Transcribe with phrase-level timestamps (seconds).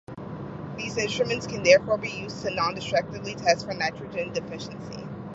[0.77, 5.07] These instruments can therefore be used to non-destructively test for nitrogen deficiency.